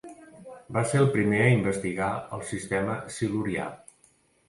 Va 0.77 0.83
ser 0.91 1.01
el 1.01 1.09
primer 1.17 1.43
a 1.49 1.53
investigar 1.57 2.09
el 2.39 2.45
sistema 2.55 2.99
silurià. 3.21 3.73